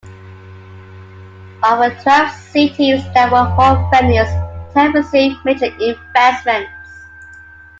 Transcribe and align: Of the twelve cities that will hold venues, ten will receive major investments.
Of 1.61 1.77
the 1.77 1.95
twelve 2.01 2.31
cities 2.31 3.03
that 3.13 3.31
will 3.31 3.45
hold 3.45 3.93
venues, 3.93 4.31
ten 4.73 4.93
will 4.93 5.03
receive 5.03 5.37
major 5.45 5.67
investments. 5.79 6.89